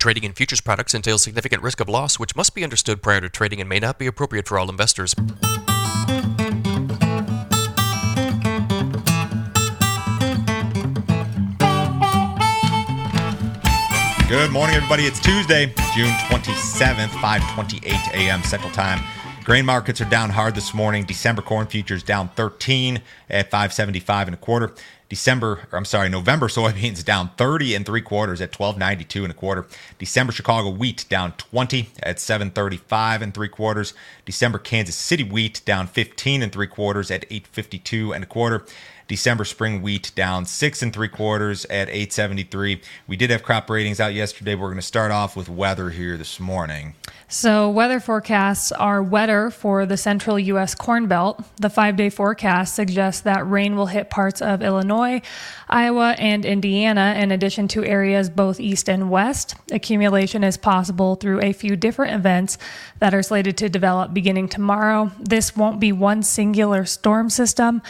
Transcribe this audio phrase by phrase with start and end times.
[0.00, 3.28] Trading in futures products entails significant risk of loss, which must be understood prior to
[3.28, 5.12] trading and may not be appropriate for all investors.
[14.28, 15.02] Good morning, everybody.
[15.02, 18.44] It's Tuesday, June 27th, 5:28 a.m.
[18.44, 19.00] Central Time.
[19.48, 21.04] Grain markets are down hard this morning.
[21.04, 24.74] December corn futures down 13 at 575 and a quarter.
[25.08, 29.66] December, I'm sorry, November soybeans down 30 and three quarters at 1292 and a quarter.
[29.98, 33.94] December Chicago wheat down 20 at 735 and three quarters.
[34.26, 38.66] December Kansas City wheat down 15 and three quarters at 852 and a quarter.
[39.08, 42.80] December spring wheat down six and three quarters at 873.
[43.06, 44.54] We did have crop ratings out yesterday.
[44.54, 46.94] We're going to start off with weather here this morning.
[47.30, 50.74] So, weather forecasts are wetter for the central U.S.
[50.74, 51.42] Corn Belt.
[51.56, 55.22] The five day forecast suggests that rain will hit parts of Illinois,
[55.68, 59.54] Iowa, and Indiana, in addition to areas both east and west.
[59.70, 62.56] Accumulation is possible through a few different events
[62.98, 65.12] that are slated to develop beginning tomorrow.
[65.18, 67.82] This won't be one singular storm system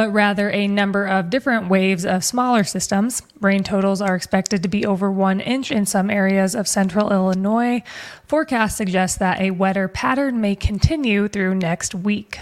[0.00, 3.20] but rather a number of different waves of smaller systems.
[3.38, 7.82] Rain totals are expected to be over one inch in some areas of central Illinois.
[8.26, 12.38] Forecasts suggest that a wetter pattern may continue through next week.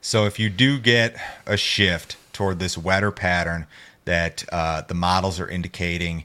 [0.00, 3.66] So, if you do get a shift toward this wetter pattern
[4.06, 6.24] that uh, the models are indicating,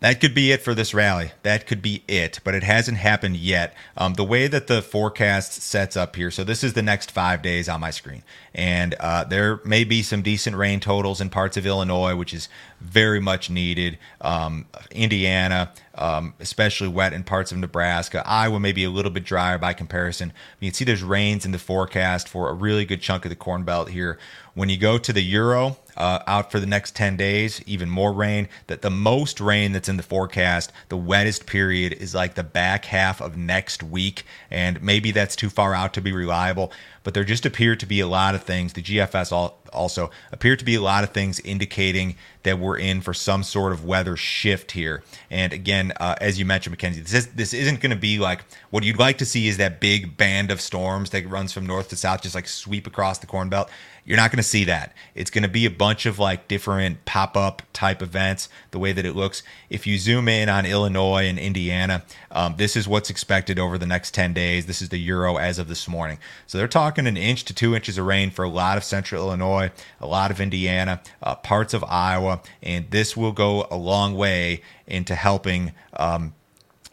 [0.00, 1.32] that could be it for this rally.
[1.42, 3.74] That could be it, but it hasn't happened yet.
[3.96, 7.42] Um, the way that the forecast sets up here, so this is the next five
[7.42, 8.22] days on my screen,
[8.54, 12.48] and uh, there may be some decent rain totals in parts of Illinois, which is
[12.80, 13.98] very much needed.
[14.20, 18.22] Um, Indiana, um, especially wet in parts of Nebraska.
[18.26, 20.32] Iowa may be a little bit drier by comparison.
[20.60, 23.36] You can see there's rains in the forecast for a really good chunk of the
[23.36, 24.18] Corn Belt here.
[24.54, 28.12] When you go to the Euro, uh, out for the next 10 days, even more
[28.12, 28.48] rain.
[28.68, 32.86] That the most rain that's in the forecast, the wettest period is like the back
[32.86, 34.24] half of next week.
[34.50, 37.98] And maybe that's too far out to be reliable, but there just appear to be
[37.98, 38.72] a lot of things.
[38.72, 39.32] The GFS
[39.72, 43.72] also appear to be a lot of things indicating that we're in for some sort
[43.72, 45.02] of weather shift here.
[45.30, 48.44] And again, uh, as you mentioned, Mackenzie, this, is, this isn't going to be like
[48.70, 51.88] what you'd like to see is that big band of storms that runs from north
[51.88, 53.68] to south, just like sweep across the Corn Belt.
[54.04, 54.94] You're not going to see that.
[55.14, 58.92] It's going to be a bunch of like different pop up type events, the way
[58.92, 59.42] that it looks.
[59.68, 63.86] If you zoom in on Illinois and Indiana, um, this is what's expected over the
[63.86, 64.64] next 10 days.
[64.64, 66.18] This is the Euro as of this morning.
[66.46, 69.26] So they're talking an inch to two inches of rain for a lot of central
[69.26, 69.57] Illinois,
[70.00, 74.62] a lot of Indiana, uh, parts of Iowa, and this will go a long way
[74.86, 75.72] into helping.
[75.94, 76.34] Um,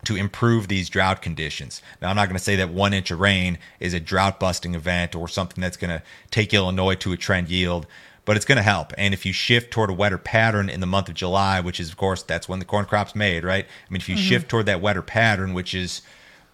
[0.05, 1.81] to improve these drought conditions.
[1.99, 4.75] Now, I'm not going to say that one inch of rain is a drought busting
[4.75, 7.87] event or something that's going to take Illinois to a trend yield,
[8.23, 8.93] but it's going to help.
[8.97, 11.89] And if you shift toward a wetter pattern in the month of July, which is,
[11.89, 13.65] of course, that's when the corn crop's made, right?
[13.65, 14.23] I mean, if you mm-hmm.
[14.23, 16.01] shift toward that wetter pattern, which is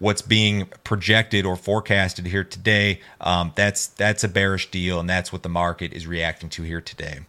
[0.02, 5.32] what's being projected or forecasted here today, um, that's that's a bearish deal, and that's
[5.32, 7.20] what the market is reacting to here today.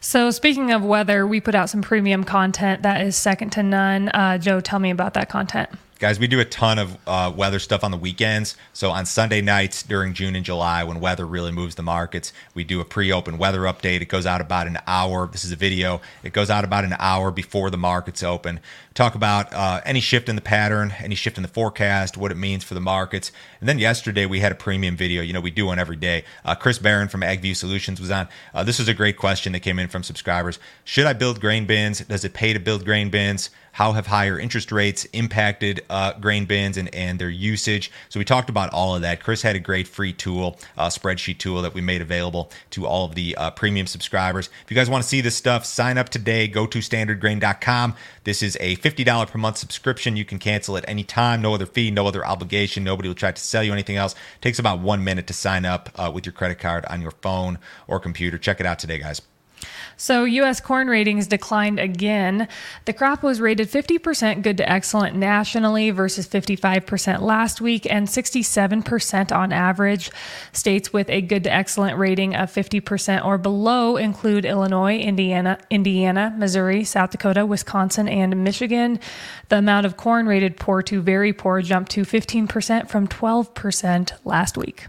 [0.00, 4.10] So, speaking of weather, we put out some premium content that is second to none.
[4.10, 5.70] Uh, Joe, tell me about that content.
[6.00, 8.56] Guys, we do a ton of uh, weather stuff on the weekends.
[8.72, 12.64] So on Sunday nights during June and July, when weather really moves the markets, we
[12.64, 14.00] do a pre-open weather update.
[14.00, 15.28] It goes out about an hour.
[15.30, 16.00] This is a video.
[16.22, 18.60] It goes out about an hour before the markets open.
[18.94, 22.36] Talk about uh, any shift in the pattern, any shift in the forecast, what it
[22.38, 23.30] means for the markets.
[23.60, 25.20] And then yesterday we had a premium video.
[25.20, 26.24] You know, we do one every day.
[26.46, 28.26] Uh, Chris Barron from AgView Solutions was on.
[28.54, 30.58] Uh, this was a great question that came in from subscribers.
[30.82, 32.00] Should I build grain bins?
[32.00, 33.50] Does it pay to build grain bins?
[33.72, 37.90] How have higher interest rates impacted uh, grain bins and, and their usage.
[38.08, 39.22] So we talked about all of that.
[39.22, 43.04] Chris had a great free tool, uh, spreadsheet tool that we made available to all
[43.04, 44.48] of the uh, premium subscribers.
[44.64, 46.48] If you guys want to see this stuff, sign up today.
[46.48, 47.94] Go to standardgrain.com.
[48.24, 50.16] This is a $50 per month subscription.
[50.16, 51.42] You can cancel at any time.
[51.42, 52.84] No other fee, no other obligation.
[52.84, 54.12] Nobody will try to sell you anything else.
[54.12, 57.12] It takes about one minute to sign up uh, with your credit card on your
[57.22, 58.38] phone or computer.
[58.38, 59.22] Check it out today, guys.
[59.96, 60.60] So, U.S.
[60.60, 62.48] corn ratings declined again.
[62.84, 69.36] The crop was rated 50% good to excellent nationally versus 55% last week and 67%
[69.36, 70.10] on average.
[70.52, 76.34] States with a good to excellent rating of 50% or below include Illinois, Indiana, Indiana,
[76.36, 78.98] Missouri, South Dakota, Wisconsin, and Michigan.
[79.48, 84.56] The amount of corn rated poor to very poor jumped to 15% from 12% last
[84.56, 84.86] week.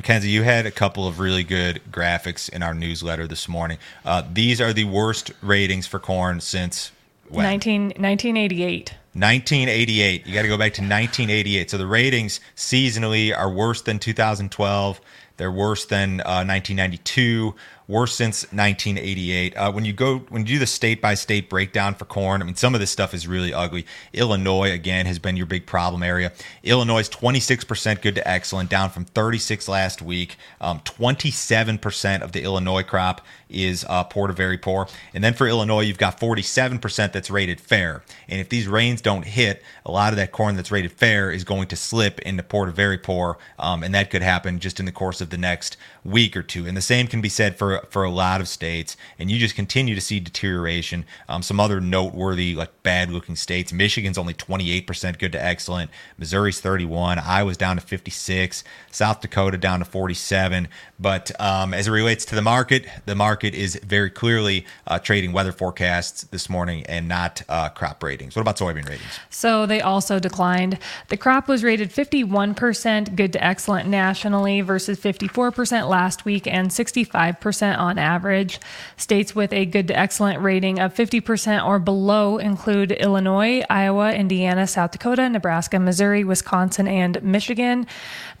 [0.00, 3.76] Mackenzie, you had a couple of really good graphics in our newsletter this morning.
[4.02, 6.90] Uh, these are the worst ratings for corn since
[7.28, 7.44] when?
[7.44, 8.94] 19, 1988.
[9.12, 10.26] 1988.
[10.26, 11.70] You got to go back to 1988.
[11.70, 15.02] So the ratings seasonally are worse than 2012.
[15.36, 17.54] They're worse than uh, 1992,
[17.90, 19.56] worst since 1988.
[19.56, 22.44] Uh, when you go when you do the state by state breakdown for corn, I
[22.44, 23.84] mean some of this stuff is really ugly.
[24.12, 26.32] Illinois again has been your big problem area.
[26.62, 30.36] Illinois is 26% good to excellent, down from 36 last week.
[30.60, 35.48] Um, 27% of the Illinois crop is uh, poor to very poor, and then for
[35.48, 38.02] Illinois you've got 47% that's rated fair.
[38.28, 41.42] And if these rains don't hit, a lot of that corn that's rated fair is
[41.42, 44.86] going to slip into poor to very poor, um, and that could happen just in
[44.86, 46.66] the course of the next week or two.
[46.66, 48.96] And the same can be said for for a lot of states.
[49.18, 51.04] And you just continue to see deterioration.
[51.28, 53.72] Um, some other noteworthy, like bad looking states.
[53.72, 55.90] Michigan's only 28% good to excellent.
[56.18, 57.18] Missouri's 31.
[57.18, 58.64] Iowa's down to 56.
[58.90, 60.68] South Dakota down to 47.
[60.98, 65.32] But um, as it relates to the market, the market is very clearly uh, trading
[65.32, 68.36] weather forecasts this morning and not uh, crop ratings.
[68.36, 69.20] What about soybean ratings?
[69.30, 70.78] So they also declined.
[71.08, 77.78] The crop was rated 51% good to excellent nationally versus 54% last week and 65%
[77.78, 78.58] on average.
[78.96, 84.66] States with a good to excellent rating of 50% or below include Illinois, Iowa, Indiana,
[84.66, 87.86] South Dakota, Nebraska, Missouri, Wisconsin, and Michigan.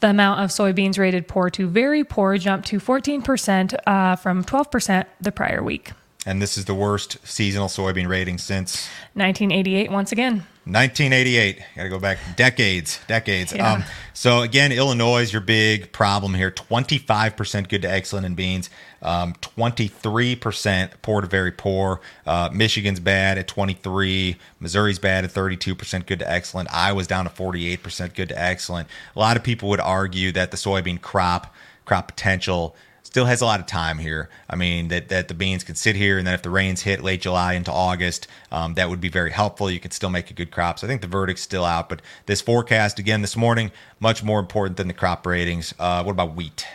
[0.00, 5.04] The amount of soybeans rated poor to very poor jumped to 14% uh, from 12%
[5.20, 5.92] the prior week.
[6.26, 10.46] And this is the worst seasonal soybean rating since 1988, once again.
[10.72, 11.58] 1988.
[11.76, 13.52] Got to go back decades, decades.
[13.52, 13.72] Yeah.
[13.72, 13.84] Um,
[14.14, 16.50] so again, Illinois is your big problem here.
[16.50, 18.70] 25% good to excellent in beans.
[19.02, 22.00] Um, 23% poor to very poor.
[22.26, 24.36] Uh, Michigan's bad at 23.
[24.60, 26.72] Missouri's bad at 32% good to excellent.
[26.72, 28.88] Iowa's down to 48% good to excellent.
[29.16, 33.44] A lot of people would argue that the soybean crop, crop potential still has a
[33.44, 34.28] lot of time here.
[34.48, 37.02] I mean, that, that the beans can sit here, and then if the rains hit
[37.02, 39.70] late July into August, um, that would be very helpful.
[39.70, 40.78] You could still make a good crop.
[40.78, 41.88] So I think the verdict's still out.
[41.88, 45.74] But this forecast, again, this morning, much more important than the crop ratings.
[45.78, 46.66] Uh, what about wheat?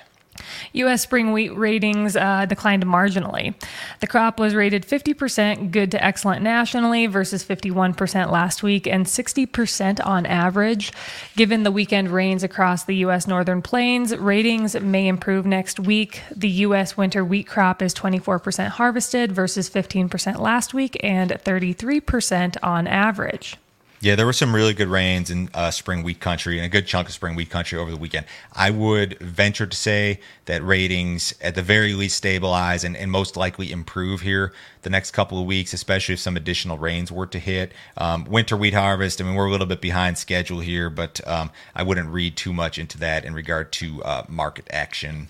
[0.74, 1.02] U.S.
[1.02, 3.56] spring wheat ratings uh, declined marginally.
[4.00, 10.06] The crop was rated 50% good to excellent nationally versus 51% last week and 60%
[10.06, 10.92] on average.
[11.36, 13.28] Given the weekend rains across the U.S.
[13.28, 16.22] northern plains, ratings may improve next week.
[16.36, 16.98] The U.S.
[16.98, 23.58] winter wheat crop is 24% harvested versus 15% last week and 33% on average.
[24.06, 26.86] Yeah, there were some really good rains in uh, spring wheat country and a good
[26.86, 28.28] chunk of spring wheat country over the weekend.
[28.54, 33.36] I would venture to say that ratings, at the very least, stabilize and, and most
[33.36, 34.54] likely improve here
[34.86, 37.74] the next couple of weeks, especially if some additional rains were to hit.
[37.98, 41.52] Um, winter wheat harvest, I mean, we're a little bit behind schedule here, but um,
[41.76, 45.28] I wouldn't read too much into that in regard to uh, market action.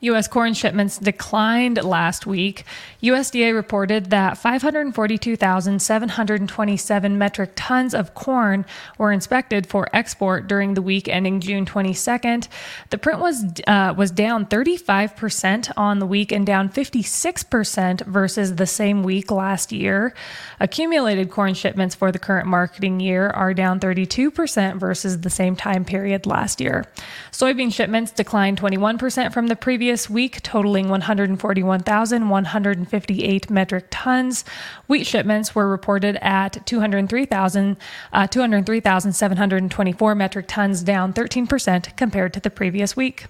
[0.00, 0.26] U.S.
[0.26, 2.64] corn shipments declined last week.
[3.02, 8.64] USDA reported that 542,727 metric tons of corn
[8.98, 12.48] were inspected for export during the week ending June 22nd.
[12.90, 18.66] The print was uh, was down 35% on the week and down 56% versus the
[18.66, 20.12] same week last year.
[20.58, 25.84] Accumulated corn shipments for the current marketing year are down 32% versus the same time
[25.84, 26.84] period last year.
[27.30, 34.44] Soybean shipments declined 21% from the previous week, totaling 141,158 metric tons.
[34.88, 37.76] Wheat shipments were reported at 203,000,
[38.12, 43.26] uh, 203,724 metric tons, down 13% compared to the previous week.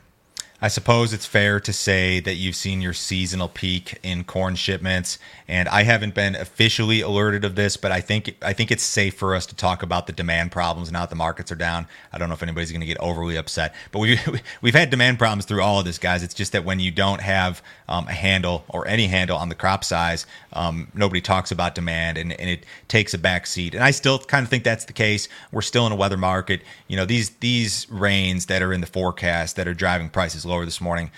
[0.65, 5.19] I suppose it's fair to say that you've seen your seasonal peak in corn shipments,
[5.49, 9.17] and I haven't been officially alerted of this, but I think I think it's safe
[9.17, 11.89] for us to talk about the demand problems now that the markets are down.
[12.13, 14.21] I don't know if anybody's going to get overly upset, but we
[14.61, 16.23] we've had demand problems through all of this, guys.
[16.23, 19.57] It's just that when you don't have um, a handle or any handle on the
[19.57, 23.75] crop size, um, nobody talks about demand, and, and it takes a back seat.
[23.75, 25.29] And I still kind of think that's the case.
[25.51, 26.63] We're still in a weather market.
[26.87, 30.81] You know, these these rains that are in the forecast that are driving prices this
[30.81, 31.11] morning,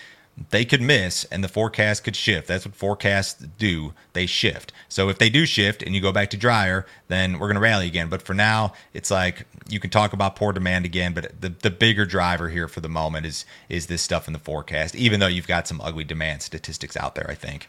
[0.51, 2.49] they could miss and the forecast could shift.
[2.49, 3.95] That's what forecasts do.
[4.15, 4.73] They shift.
[4.89, 7.61] So if they do shift and you go back to drier, then we're going to
[7.61, 8.09] rally again.
[8.09, 11.71] But for now, it's like you can talk about poor demand again, but the, the
[11.71, 15.27] bigger driver here for the moment is is this stuff in the forecast, even though
[15.29, 17.69] you've got some ugly demand statistics out there, I think.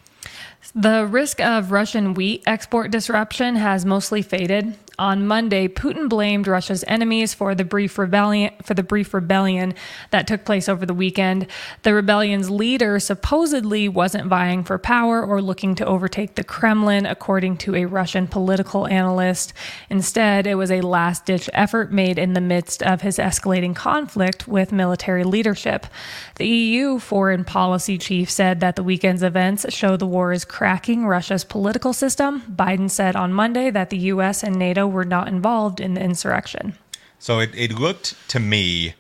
[0.74, 4.76] The risk of Russian wheat export disruption has mostly faded.
[4.98, 9.74] On Monday, Putin blamed Russia's enemies for the brief rebellion for the brief rebellion
[10.12, 11.48] that took place over the weekend.
[11.84, 17.58] The rebellion's leader supposedly wasn't vying for power or looking to overtake the Kremlin, according
[17.58, 19.54] to a Russian political analyst.
[19.90, 24.72] Instead, it was a last-ditch effort made in the midst of his escalating conflict with
[24.72, 25.88] military leadership.
[26.36, 31.06] The EU foreign policy chief said that the weekend's events show the war is cracking
[31.06, 32.42] Russia's political system.
[32.56, 36.76] Biden said on Monday that the US and NATO were not involved in the insurrection.
[37.20, 38.94] So it, it looked to me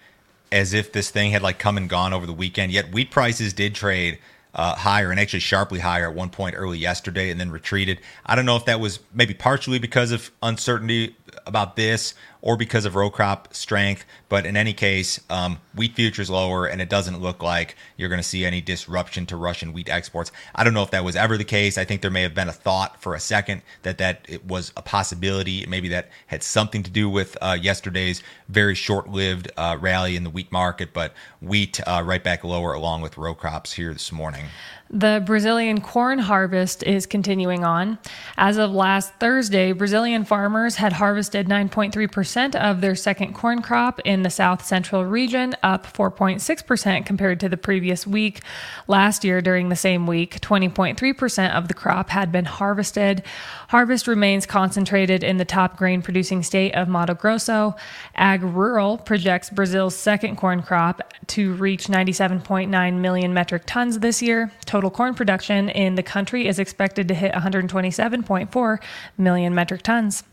[0.51, 3.53] as if this thing had like come and gone over the weekend, yet wheat prices
[3.53, 4.19] did trade
[4.55, 7.99] uh, higher and actually sharply higher at one point early yesterday and then retreated.
[8.25, 11.15] I don't know if that was maybe partially because of uncertainty
[11.45, 14.05] about this or because of row crop strength.
[14.29, 18.21] But in any case, um, wheat futures lower, and it doesn't look like you're going
[18.21, 20.31] to see any disruption to Russian wheat exports.
[20.53, 21.77] I don't know if that was ever the case.
[21.77, 24.71] I think there may have been a thought for a second that that it was
[24.77, 25.65] a possibility.
[25.65, 30.29] Maybe that had something to do with uh, yesterday's very short-lived uh, rally in the
[30.29, 30.93] wheat market.
[30.93, 34.45] But wheat uh, right back lower, along with row crops here this morning.
[34.91, 37.97] The Brazilian corn harvest is continuing on.
[38.37, 44.21] As of last Thursday, Brazilian farmers had harvested 9.3% of their second corn crop in
[44.21, 48.41] the south central region, up 4.6% compared to the previous week.
[48.87, 53.23] Last year, during the same week, 20.3% of the crop had been harvested.
[53.69, 57.75] Harvest remains concentrated in the top grain producing state of Mato Grosso.
[58.13, 64.51] Ag Rural projects Brazil's second corn crop to reach 97.9 million metric tons this year.
[64.75, 68.79] Total corn production in the country is expected to hit 127.4
[69.17, 70.25] million metric tons.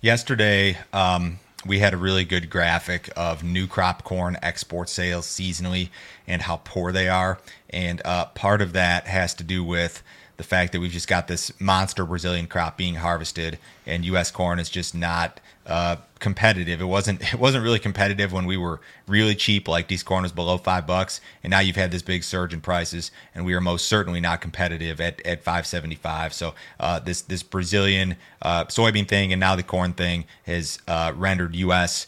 [0.00, 5.88] Yesterday, um, we had a really good graphic of new crop corn export sales seasonally
[6.28, 7.40] and how poor they are.
[7.70, 10.04] And uh, part of that has to do with
[10.36, 14.30] the fact that we've just got this monster Brazilian crop being harvested, and U.S.
[14.30, 16.80] corn is just not uh, competitive.
[16.80, 17.22] It wasn't.
[17.32, 20.86] It wasn't really competitive when we were really cheap, like these corn was below five
[20.86, 24.20] bucks, and now you've had this big surge in prices, and we are most certainly
[24.20, 26.32] not competitive at, at 575.
[26.32, 31.12] So uh, this this Brazilian uh, soybean thing, and now the corn thing has uh,
[31.14, 32.06] rendered U.S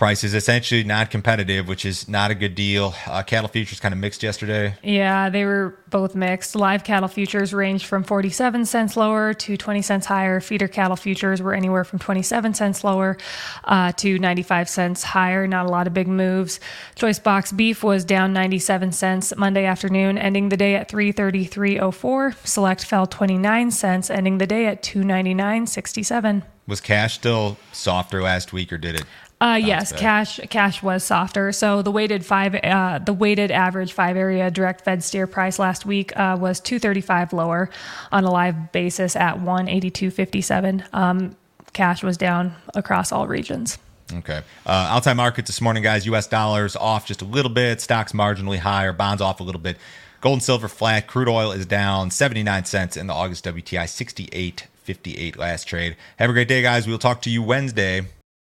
[0.00, 2.94] price is essentially not competitive, which is not a good deal.
[3.06, 4.74] Uh, cattle futures kind of mixed yesterday.
[4.82, 6.56] Yeah, they were both mixed.
[6.56, 10.40] Live cattle futures ranged from 47 cents lower to 20 cents higher.
[10.40, 13.18] Feeder cattle futures were anywhere from 27 cents lower
[13.64, 15.46] uh, to 95 cents higher.
[15.46, 16.60] Not a lot of big moves.
[16.94, 22.46] Choice box beef was down 97 cents Monday afternoon, ending the day at 333.04.
[22.46, 26.42] Select fell 29 cents, ending the day at 299.67.
[26.66, 29.04] Was cash still softer last week, or did it?
[29.40, 31.50] Uh, yes, cash cash was softer.
[31.52, 35.86] So the weighted five, uh, the weighted average five area direct Fed steer price last
[35.86, 37.70] week uh, was two thirty five lower
[38.12, 40.84] on a live basis at one eighty two fifty seven.
[40.92, 41.36] Um,
[41.72, 43.78] cash was down across all regions.
[44.12, 44.42] Okay.
[44.66, 46.04] Uh, outside markets this morning, guys.
[46.06, 46.26] U.S.
[46.26, 47.80] dollars off just a little bit.
[47.80, 48.92] Stocks marginally higher.
[48.92, 49.78] Bonds off a little bit.
[50.20, 51.06] Gold and silver flat.
[51.06, 55.96] Crude oil is down 79 cents in the August WTI, 68.58 last trade.
[56.18, 56.86] Have a great day, guys.
[56.86, 58.06] We'll talk to you Wednesday.